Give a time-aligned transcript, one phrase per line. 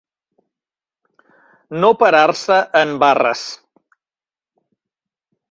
[1.83, 3.45] No parar-se en barres.